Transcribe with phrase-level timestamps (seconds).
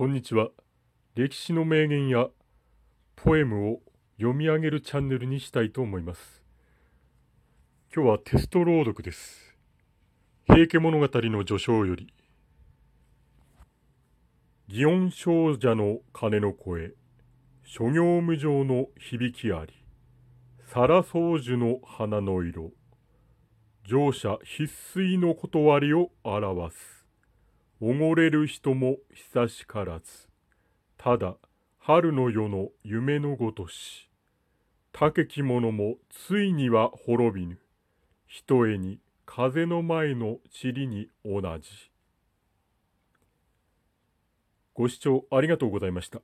[0.00, 0.48] こんにちは。
[1.14, 2.28] 歴史の名言や
[3.16, 3.80] ポエムを
[4.16, 6.42] 読み上げるチャンネルにしたいと思います。
[7.94, 9.54] 今日はテスト朗読です。
[10.46, 12.14] 平家物語の序章より、
[14.70, 16.92] 祇園少女の鐘の声、
[17.62, 19.84] 諸行無常の響きあり、
[20.72, 22.72] 皿掃除の花の色、
[23.84, 24.64] 乗車必
[24.98, 26.99] 須の断りを表す。
[27.80, 30.28] 溺れる人も久しからず。
[30.98, 31.36] ただ、
[31.78, 34.10] 春の夜の夢のごとし。
[34.92, 37.58] 竹き者もついには滅びぬ。
[38.26, 41.90] ひとえに風の前の塵に同じ。
[44.74, 46.20] ご視聴ありがとうございました。